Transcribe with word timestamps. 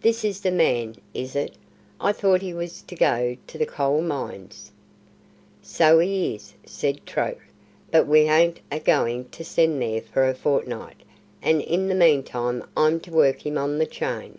"This 0.00 0.24
is 0.24 0.40
the 0.40 0.50
man, 0.50 0.96
is 1.12 1.36
it? 1.36 1.52
I 2.00 2.10
thought 2.12 2.40
he 2.40 2.54
was 2.54 2.80
to 2.80 2.94
go 2.94 3.36
to 3.46 3.58
the 3.58 3.66
Coal 3.66 4.00
Mines." 4.00 4.72
"So 5.60 5.98
he 5.98 6.34
is," 6.34 6.54
said 6.64 7.04
Troke, 7.04 7.44
"but 7.90 8.06
we 8.06 8.24
hain't 8.24 8.60
a 8.72 8.80
goin' 8.80 9.26
to 9.26 9.44
send 9.44 9.82
there 9.82 10.00
for 10.00 10.26
a 10.26 10.32
fortnit, 10.32 10.96
and 11.42 11.60
in 11.60 11.88
the 11.88 11.94
meantime 11.94 12.66
I'm 12.78 12.98
to 13.00 13.10
work 13.10 13.44
him 13.44 13.58
on 13.58 13.76
the 13.76 13.84
chain." 13.84 14.38